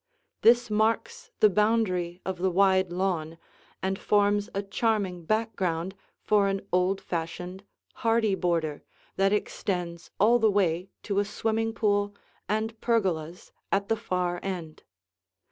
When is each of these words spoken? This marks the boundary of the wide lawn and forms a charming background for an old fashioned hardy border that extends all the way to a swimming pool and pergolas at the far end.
This 0.41 0.71
marks 0.71 1.29
the 1.41 1.49
boundary 1.51 2.21
of 2.25 2.39
the 2.39 2.49
wide 2.49 2.91
lawn 2.91 3.37
and 3.83 3.99
forms 3.99 4.49
a 4.55 4.63
charming 4.63 5.25
background 5.25 5.93
for 6.23 6.47
an 6.47 6.65
old 6.73 6.99
fashioned 6.99 7.63
hardy 8.01 8.33
border 8.33 8.81
that 9.17 9.31
extends 9.31 10.09
all 10.19 10.39
the 10.39 10.49
way 10.49 10.89
to 11.03 11.19
a 11.19 11.23
swimming 11.23 11.71
pool 11.71 12.15
and 12.49 12.81
pergolas 12.81 13.51
at 13.71 13.89
the 13.89 13.95
far 13.95 14.39
end. 14.41 14.81